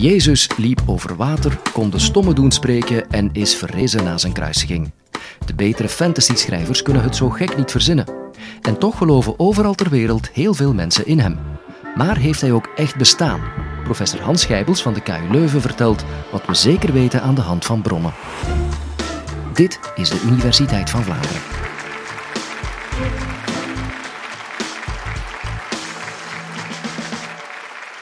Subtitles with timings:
[0.00, 4.90] Jezus liep over water, kon de stomme doen spreken en is verrezen na zijn kruisiging.
[5.46, 8.06] De betere fantasy-schrijvers kunnen het zo gek niet verzinnen.
[8.62, 11.38] En toch geloven overal ter wereld heel veel mensen in hem.
[11.94, 13.40] Maar heeft hij ook echt bestaan?
[13.84, 17.64] Professor Hans Gijbels van de KU Leuven vertelt wat we zeker weten aan de hand
[17.64, 18.14] van bronnen.
[19.54, 21.40] Dit is de Universiteit van Vlaanderen.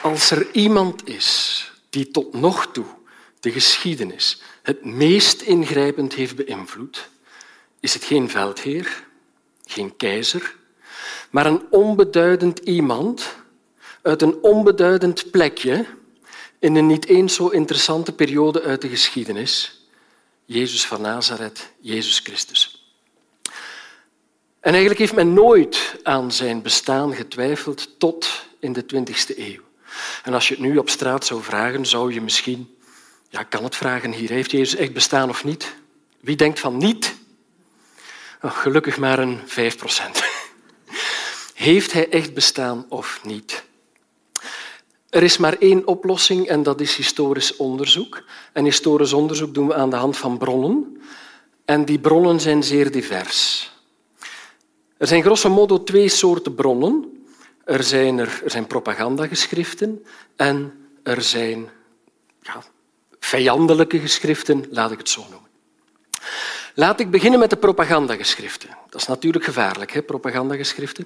[0.01, 2.85] Als er iemand is die tot nog toe
[3.39, 7.09] de geschiedenis het meest ingrijpend heeft beïnvloed,
[7.79, 9.03] is het geen veldheer,
[9.65, 10.55] geen keizer,
[11.29, 13.35] maar een onbeduidend iemand
[14.01, 15.85] uit een onbeduidend plekje
[16.59, 19.83] in een niet eens zo interessante periode uit de geschiedenis.
[20.45, 22.93] Jezus van Nazareth, Jezus Christus.
[24.59, 29.68] En eigenlijk heeft men nooit aan zijn bestaan getwijfeld tot in de 20e eeuw.
[30.23, 32.75] En als je het nu op straat zou vragen, zou je misschien,
[33.29, 35.75] ja, kan het vragen hier, heeft Jezus echt bestaan of niet?
[36.19, 37.15] Wie denkt van niet?
[38.41, 40.23] Oh, gelukkig maar een 5 procent.
[41.53, 43.63] Heeft hij echt bestaan of niet?
[45.09, 48.23] Er is maar één oplossing en dat is historisch onderzoek.
[48.53, 51.01] En historisch onderzoek doen we aan de hand van bronnen.
[51.65, 53.71] En die bronnen zijn zeer divers.
[54.97, 57.18] Er zijn grosso modo twee soorten bronnen.
[57.69, 61.69] Er zijn, er, er zijn propagandageschriften en er zijn
[62.41, 62.63] ja,
[63.19, 65.49] vijandelijke geschriften, laat ik het zo noemen.
[66.73, 68.69] Laat ik beginnen met de propagandageschriften.
[68.89, 71.05] Dat is natuurlijk gevaarlijk, hè, propagandageschriften.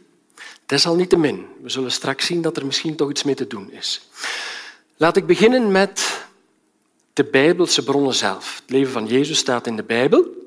[0.66, 4.10] Desalniettemin, we zullen straks zien dat er misschien toch iets mee te doen is.
[4.98, 6.26] Laat ik beginnen met
[7.14, 8.56] de Bijbelse bronnen zelf.
[8.62, 10.43] Het leven van Jezus staat in de Bijbel,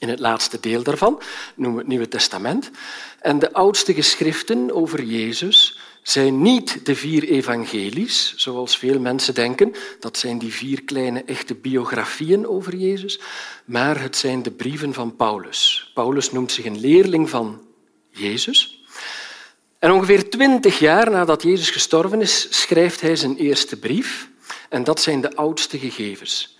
[0.00, 1.22] in het laatste deel daarvan,
[1.54, 2.70] noemen we het Nieuwe Testament.
[3.20, 9.74] En de oudste geschriften over Jezus zijn niet de vier evangelies, zoals veel mensen denken.
[9.98, 13.20] Dat zijn die vier kleine echte biografieën over Jezus.
[13.64, 15.90] Maar het zijn de brieven van Paulus.
[15.94, 17.60] Paulus noemt zich een leerling van
[18.10, 18.84] Jezus.
[19.78, 24.28] En ongeveer twintig jaar nadat Jezus gestorven is, schrijft hij zijn eerste brief.
[24.68, 26.58] En dat zijn de oudste gegevens.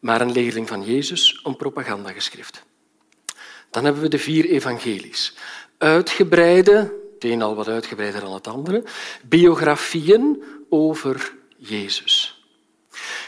[0.00, 2.68] Maar een leerling van Jezus om propagandageschrift.
[3.70, 5.34] Dan hebben we de vier evangelies.
[5.78, 6.74] Uitgebreide,
[7.14, 8.84] het een al wat uitgebreider dan het andere,
[9.22, 12.42] biografieën over Jezus.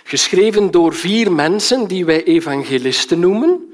[0.04, 3.72] Geschreven door vier mensen die wij evangelisten noemen.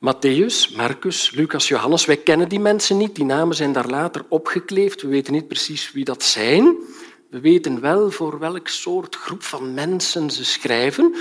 [0.00, 2.04] Matthäus, Marcus, Lucas, Johannes.
[2.04, 3.14] Wij kennen die mensen niet.
[3.14, 5.02] Die namen zijn daar later opgekleefd.
[5.02, 6.76] We weten niet precies wie dat zijn.
[7.30, 11.14] We weten wel voor welk soort groep van mensen ze schrijven,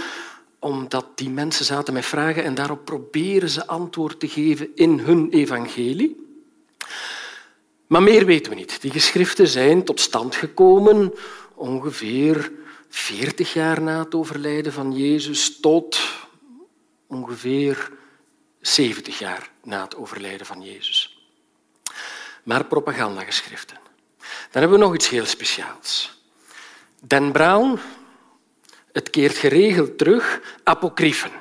[0.59, 5.29] omdat die mensen zaten met vragen en daarop proberen ze antwoord te geven in hun
[5.29, 6.27] evangelie.
[7.87, 8.81] Maar meer weten we niet.
[8.81, 11.13] Die geschriften zijn tot stand gekomen
[11.53, 12.51] ongeveer
[12.89, 15.99] 40 jaar na het overlijden van Jezus tot
[17.07, 17.91] ongeveer
[18.61, 21.23] 70 jaar na het overlijden van Jezus.
[22.43, 23.77] Maar propagandageschriften.
[24.51, 26.21] Dan hebben we nog iets heel speciaals.
[27.01, 27.79] Dan Brown,
[28.91, 31.31] het keert geregeld terug, apocryfen.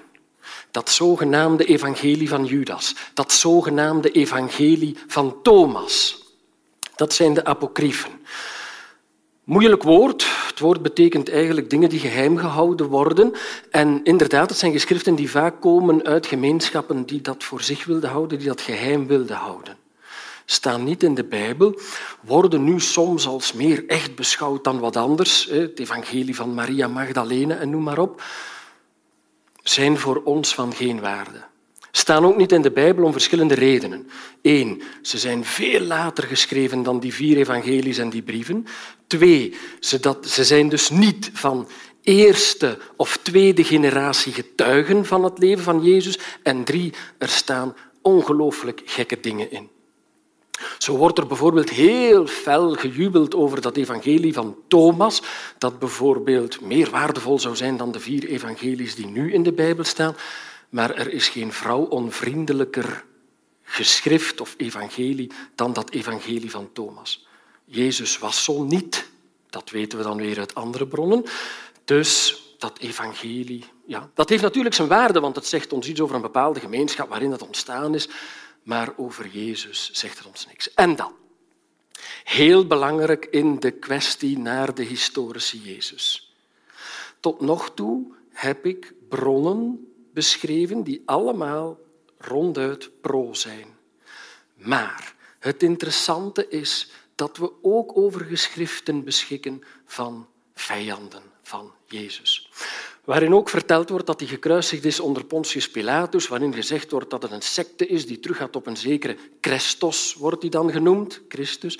[0.70, 6.22] Dat zogenaamde evangelie van Judas, dat zogenaamde evangelie van Thomas.
[6.94, 8.10] Dat zijn de apocryfen.
[9.44, 10.26] Moeilijk woord.
[10.46, 13.32] Het woord betekent eigenlijk dingen die geheim gehouden worden.
[13.70, 18.10] En inderdaad, het zijn geschriften die vaak komen uit gemeenschappen die dat voor zich wilden
[18.10, 19.76] houden, die dat geheim wilden houden.
[20.50, 21.80] Staan niet in de Bijbel,
[22.20, 25.44] worden nu soms als meer echt beschouwd dan wat anders.
[25.50, 28.22] Het evangelie van Maria Magdalene en noem maar op.
[29.62, 31.46] Zijn voor ons van geen waarde
[31.98, 34.08] staan ook niet in de Bijbel om verschillende redenen.
[34.42, 38.66] Eén, ze zijn veel later geschreven dan die vier evangelies en die brieven.
[39.06, 41.68] Twee, ze, ze zijn dus niet van
[42.02, 46.18] eerste of tweede generatie getuigen van het leven van Jezus.
[46.42, 49.77] En drie, er staan ongelooflijk gekke dingen in.
[50.88, 55.22] Zo wordt er bijvoorbeeld heel fel gejubeld over dat evangelie van Thomas,
[55.58, 59.84] dat bijvoorbeeld meer waardevol zou zijn dan de vier evangelies die nu in de Bijbel
[59.84, 60.16] staan.
[60.68, 63.04] Maar er is geen vrouw onvriendelijker
[63.62, 67.26] geschrift of evangelie dan dat evangelie van Thomas.
[67.64, 69.10] Jezus was zo niet,
[69.50, 71.24] dat weten we dan weer uit andere bronnen.
[71.84, 76.14] Dus dat evangelie, ja, dat heeft natuurlijk zijn waarde, want het zegt ons iets over
[76.14, 78.08] een bepaalde gemeenschap waarin dat ontstaan is,
[78.68, 80.74] maar over Jezus zegt het ons niks.
[80.74, 81.14] En dan,
[82.24, 86.34] heel belangrijk in de kwestie naar de historische Jezus.
[87.20, 91.78] Tot nog toe heb ik bronnen beschreven die allemaal
[92.18, 93.76] ronduit pro zijn.
[94.54, 102.50] Maar het interessante is dat we ook over geschriften beschikken van vijanden van Jezus.
[103.08, 107.22] Waarin ook verteld wordt dat hij gekruisigd is onder Pontius Pilatus, waarin gezegd wordt dat
[107.22, 111.78] het een secte is die teruggaat op een zekere Christos, wordt hij dan genoemd, Christus.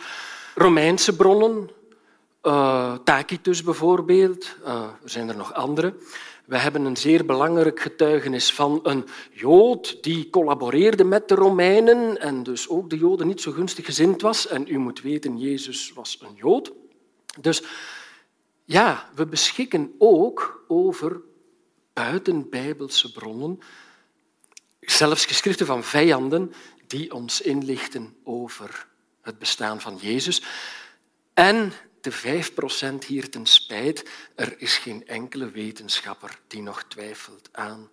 [0.54, 1.70] Romeinse bronnen,
[2.42, 5.94] uh, Tacitus bijvoorbeeld, uh, er zijn er nog andere.
[6.44, 12.42] We hebben een zeer belangrijk getuigenis van een Jood die collaboreerde met de Romeinen en
[12.42, 14.46] dus ook de Joden niet zo gunstig gezind was.
[14.46, 16.72] En u moet weten, Jezus was een Jood.
[17.40, 17.62] Dus
[18.68, 21.20] ja, we beschikken ook over
[21.92, 23.60] buitenbijbelse bronnen,
[24.80, 26.52] zelfs geschriften van vijanden
[26.86, 28.86] die ons inlichten over
[29.20, 30.42] het bestaan van Jezus.
[31.34, 32.12] En de
[33.02, 37.90] 5% hier ten spijt, er is geen enkele wetenschapper die nog twijfelt aan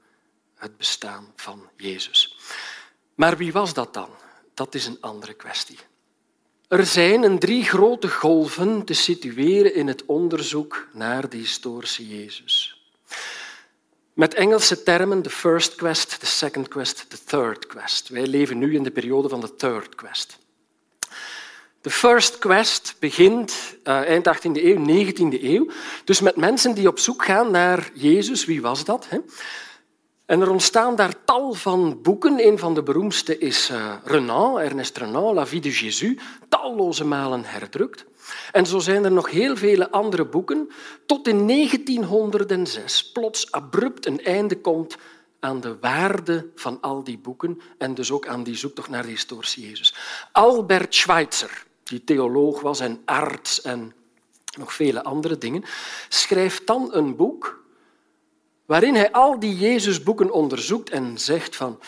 [0.55, 2.37] het bestaan van Jezus.
[3.13, 4.09] Maar wie was dat dan?
[4.53, 5.79] Dat is een andere kwestie.
[6.67, 12.81] Er zijn een drie grote golven te situeren in het onderzoek naar de historische Jezus.
[14.13, 18.09] Met Engelse termen de first quest, de second quest, de third quest.
[18.09, 20.37] Wij leven nu in de periode van de third quest.
[21.81, 25.67] De First Quest begint uh, eind 18e eeuw, 19e eeuw.
[26.03, 28.45] Dus met mensen die op zoek gaan naar Jezus.
[28.45, 29.09] Wie was dat?
[29.09, 29.17] Hè?
[30.25, 32.47] En er ontstaan daar tal van boeken.
[32.47, 36.17] Een van de beroemdste is uh, Renan, Ernest Renan, La vie de Jésus,
[36.49, 38.05] talloze malen herdrukt.
[38.51, 40.69] En zo zijn er nog heel vele andere boeken,
[41.05, 44.97] tot in 1906 plots abrupt een einde komt
[45.39, 49.09] aan de waarde van al die boeken en dus ook aan die zoektocht naar de
[49.09, 49.95] historische Jezus.
[50.31, 53.93] Albert Schweitzer, die theoloog was en arts en
[54.57, 55.63] nog vele andere dingen,
[56.09, 57.64] schrijft dan een boek
[58.65, 61.79] waarin hij al die Jezusboeken onderzoekt en zegt van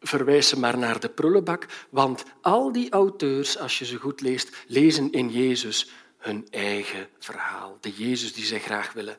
[0.00, 4.56] verwijs ze maar naar de prullenbak, want al die auteurs, als je ze goed leest,
[4.66, 9.18] lezen in Jezus hun eigen verhaal, de Jezus die zij graag willen.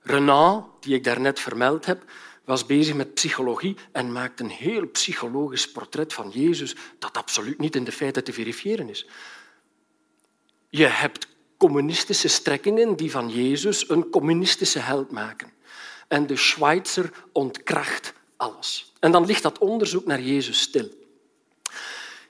[0.00, 2.04] Renan, die ik daarnet vermeld heb,
[2.44, 7.76] was bezig met psychologie en maakte een heel psychologisch portret van Jezus dat absoluut niet
[7.76, 9.06] in de feiten te verifiëren is.
[10.68, 11.26] Je hebt
[11.56, 15.52] communistische strekkingen die van Jezus een communistische held maken.
[16.12, 18.92] En de Schweitzer ontkracht alles.
[19.00, 20.88] En dan ligt dat onderzoek naar Jezus stil.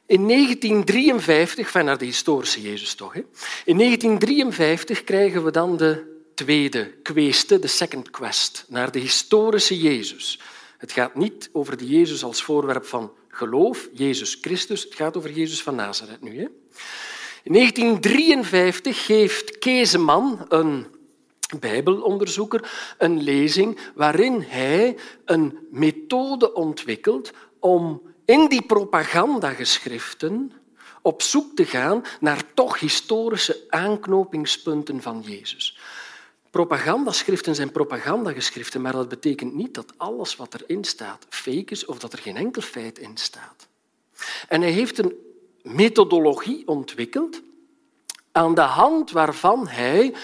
[0.06, 3.20] In 1953, van naar de historische Jezus toch, hè?
[3.64, 10.38] in 1953 krijgen we dan de tweede kweste, de second quest, naar de historische Jezus.
[10.78, 15.30] Het gaat niet over de Jezus als voorwerp van geloof, Jezus Christus, het gaat over
[15.30, 16.30] Jezus van Nazareth nu.
[16.30, 16.46] Hè?
[17.42, 20.86] In 1953 geeft Kezeman, een
[21.58, 30.52] bijbelonderzoeker, een lezing waarin hij een methode ontwikkelt om in die propagandageschriften
[31.02, 35.78] op zoek te gaan naar toch historische aanknopingspunten van Jezus.
[36.50, 41.98] Propagandaschriften zijn propagandageschriften, maar dat betekent niet dat alles wat erin staat fake is of
[41.98, 43.68] dat er geen enkel feit in staat.
[44.48, 45.14] En hij heeft een
[45.62, 47.42] methodologie ontwikkeld
[48.32, 50.14] aan de hand waarvan hij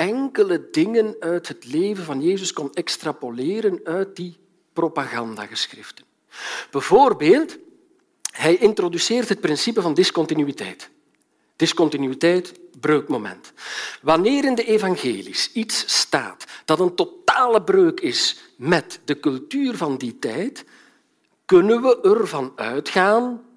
[0.00, 4.38] enkele dingen uit het leven van Jezus kon extrapoleren uit die
[4.72, 6.04] propagandageschriften.
[6.70, 7.58] Bijvoorbeeld,
[8.32, 10.90] hij introduceert het principe van discontinuïteit.
[11.56, 13.52] Discontinuïteit, breukmoment.
[14.02, 19.96] Wanneer in de evangelies iets staat dat een totale breuk is met de cultuur van
[19.96, 20.64] die tijd,
[21.44, 23.49] kunnen we ervan uitgaan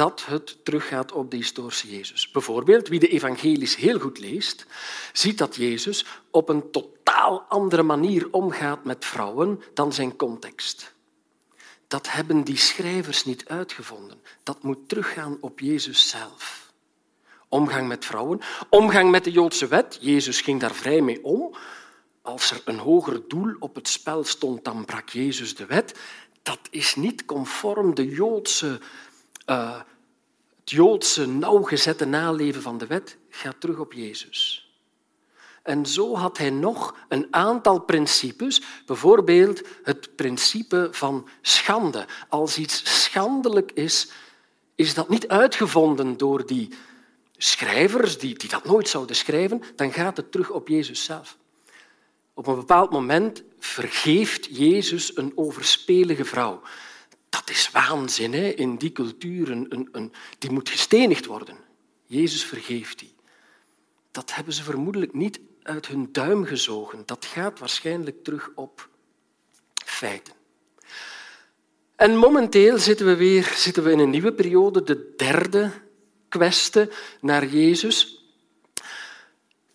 [0.00, 2.30] dat het teruggaat op de historische Jezus.
[2.30, 4.66] Bijvoorbeeld, wie de evangelies heel goed leest,
[5.12, 10.94] ziet dat Jezus op een totaal andere manier omgaat met vrouwen dan zijn context.
[11.86, 14.20] Dat hebben die schrijvers niet uitgevonden.
[14.42, 16.72] Dat moet teruggaan op Jezus zelf.
[17.48, 18.40] Omgang met vrouwen,
[18.70, 19.98] omgang met de Joodse wet.
[20.00, 21.54] Jezus ging daar vrij mee om.
[22.22, 25.98] Als er een hoger doel op het spel stond, dan brak Jezus de wet.
[26.42, 28.80] Dat is niet conform de Joodse
[29.50, 29.76] uh,
[30.60, 34.68] het Joodse nauwgezette naleven van de wet gaat terug op Jezus.
[35.62, 42.06] En zo had hij nog een aantal principes, bijvoorbeeld het principe van schande.
[42.28, 44.10] Als iets schandelijk is,
[44.74, 46.68] is dat niet uitgevonden door die
[47.36, 51.36] schrijvers die, die dat nooit zouden schrijven, dan gaat het terug op Jezus zelf.
[52.34, 56.62] Op een bepaald moment vergeeft Jezus een overspelige vrouw.
[57.30, 58.48] Dat is waanzin hè?
[58.48, 59.50] in die cultuur.
[59.50, 61.56] Een, een, die moet gestenigd worden.
[62.06, 63.14] Jezus vergeeft die.
[64.10, 67.02] Dat hebben ze vermoedelijk niet uit hun duim gezogen.
[67.06, 68.88] Dat gaat waarschijnlijk terug op
[69.84, 70.34] feiten.
[71.96, 75.70] En momenteel zitten we weer zitten we in een nieuwe periode, de derde
[76.28, 76.88] kwestie
[77.20, 78.24] naar Jezus.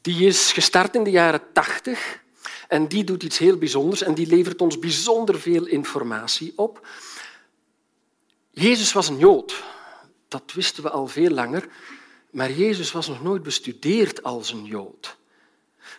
[0.01, 2.23] Die is gestart in de jaren tachtig
[2.67, 6.87] en die doet iets heel bijzonders en die levert ons bijzonder veel informatie op.
[8.55, 9.63] Jezus was een Jood.
[10.27, 11.67] Dat wisten we al veel langer.
[12.31, 15.17] Maar Jezus was nog nooit bestudeerd als een Jood.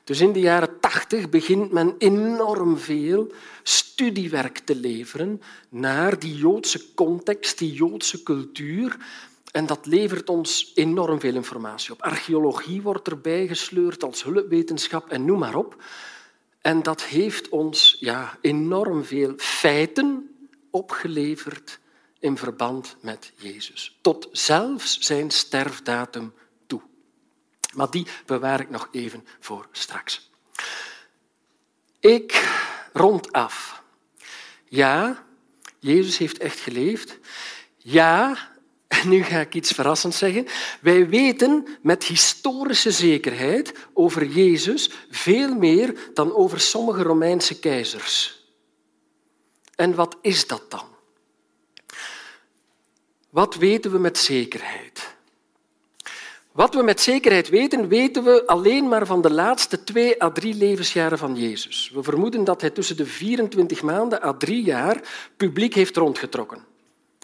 [0.04, 3.32] Dus in de jaren tachtig begint men enorm veel
[3.62, 8.96] studiewerk te leveren naar die Joodse context, die Joodse cultuur.
[9.52, 12.02] En dat levert ons enorm veel informatie op.
[12.02, 15.82] Archeologie wordt erbij gesleurd als hulpwetenschap en noem maar op.
[16.60, 20.30] En dat heeft ons ja, enorm veel feiten
[20.70, 21.78] opgeleverd
[22.18, 23.98] in verband met Jezus.
[24.00, 26.34] Tot zelfs zijn sterfdatum
[26.66, 26.82] toe.
[27.74, 30.30] Maar die bewaar ik nog even voor straks.
[32.00, 32.48] Ik
[32.92, 33.82] rond af.
[34.68, 35.24] Ja,
[35.78, 37.18] Jezus heeft echt geleefd.
[37.76, 38.36] Ja,
[38.88, 40.46] en nu ga ik iets verrassends zeggen.
[40.80, 48.44] Wij weten met historische zekerheid over Jezus veel meer dan over sommige Romeinse keizers.
[49.74, 50.95] En wat is dat dan?
[53.30, 55.14] Wat weten we met zekerheid?
[56.52, 60.54] Wat we met zekerheid weten, weten we alleen maar van de laatste twee à drie
[60.54, 61.90] levensjaren van Jezus.
[61.94, 65.00] We vermoeden dat hij tussen de 24 maanden à drie jaar
[65.36, 66.64] publiek heeft rondgetrokken.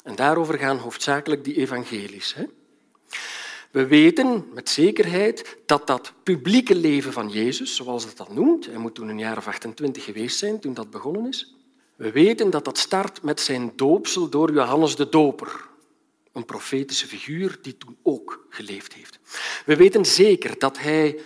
[0.02, 2.34] En daarover gaan hoofdzakelijk die evangelies.
[2.34, 2.44] Hè?
[3.70, 8.76] We weten met zekerheid dat dat publieke leven van Jezus, zoals het dat noemt, hij
[8.76, 11.54] moet toen een jaar of 28 geweest zijn toen dat begonnen is,
[11.96, 15.70] we weten dat dat start met zijn doopsel door Johannes de Doper,
[16.32, 19.18] een profetische figuur die toen ook geleefd heeft.
[19.64, 21.20] We weten zeker dat hij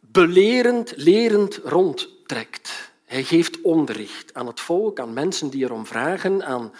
[0.00, 2.90] belerend, lerend rondtrekt.
[3.04, 6.72] Hij geeft onderricht aan het volk, aan mensen die erom vragen, aan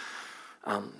[0.66, 0.92] aan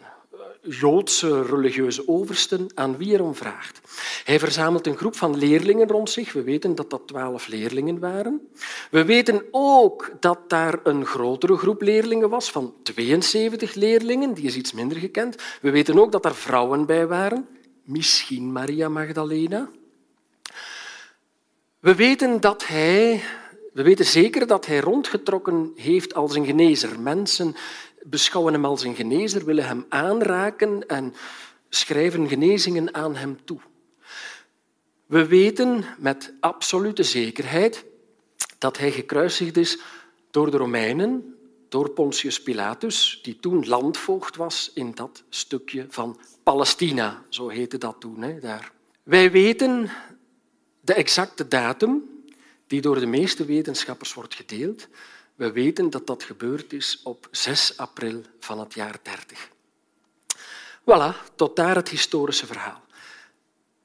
[0.69, 3.81] Joodse religieuze oversten, aan wie er om vraagt.
[4.25, 6.33] Hij verzamelt een groep van leerlingen rond zich.
[6.33, 8.49] We weten dat dat twaalf leerlingen waren.
[8.91, 14.35] We weten ook dat daar een grotere groep leerlingen was, van 72 leerlingen.
[14.35, 15.43] Die is iets minder gekend.
[15.61, 17.49] We weten ook dat er vrouwen bij waren.
[17.85, 19.69] Misschien Maria Magdalena.
[21.81, 23.23] We weten dat hij
[23.77, 27.01] we weten zeker dat hij rondgetrokken heeft als een genezer.
[27.01, 27.57] Mensen
[28.11, 31.15] beschouwen hem als een genezer, willen hem aanraken en
[31.69, 33.61] schrijven genezingen aan hem toe.
[35.07, 37.85] We weten met absolute zekerheid
[38.59, 39.79] dat hij gekruisigd is
[40.31, 41.37] door de Romeinen,
[41.69, 47.97] door Pontius Pilatus, die toen landvoogd was in dat stukje van Palestina, zo heette dat
[47.99, 48.23] toen.
[48.23, 48.73] Hè, daar.
[49.03, 49.91] Wij weten
[50.81, 52.03] de exacte datum,
[52.67, 54.89] die door de meeste wetenschappers wordt gedeeld.
[55.37, 59.49] We weten dat dat gebeurd is op 6 april van het jaar 30.
[60.81, 62.83] Voilà, tot daar het historische verhaal.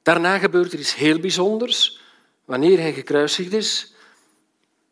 [0.01, 2.01] Daarna gebeurt er iets heel bijzonders.
[2.45, 3.93] Wanneer hij gekruisigd is,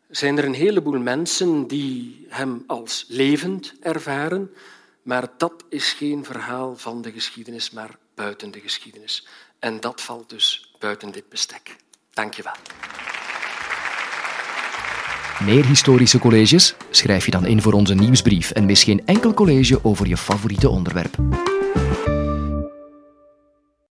[0.08, 4.54] zijn er een heleboel mensen die hem als levend ervaren,
[5.02, 9.26] maar dat is geen verhaal van de geschiedenis, maar buiten de geschiedenis.
[9.58, 11.76] En dat valt dus buiten dit bestek.
[12.12, 12.54] Dank je wel.
[15.44, 16.74] Meer historische colleges?
[16.90, 20.68] Schrijf je dan in voor onze nieuwsbrief en mis geen enkel college over je favoriete
[20.68, 21.16] onderwerp.